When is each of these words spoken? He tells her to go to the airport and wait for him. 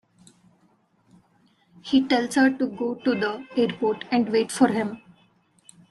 He 1.83 2.01
tells 2.07 2.33
her 2.33 2.49
to 2.49 2.65
go 2.65 2.95
to 2.95 3.13
the 3.13 3.45
airport 3.55 4.03
and 4.09 4.31
wait 4.31 4.51
for 4.51 4.67
him. 4.67 4.99